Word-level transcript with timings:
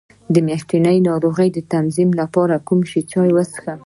د 0.33 0.35
میاشتنۍ 0.47 0.97
ناروغۍ 1.09 1.49
د 1.53 1.59
تنظیم 1.73 2.09
لپاره 2.21 2.55
کوم 2.67 2.79
چای 3.11 3.29
وڅښم؟ 3.33 3.79